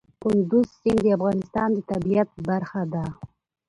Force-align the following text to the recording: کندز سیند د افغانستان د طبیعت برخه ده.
کندز 0.21 0.67
سیند 0.79 1.01
د 1.03 1.07
افغانستان 1.17 1.69
د 1.73 1.79
طبیعت 1.91 2.29
برخه 2.47 2.81
ده. 2.93 3.05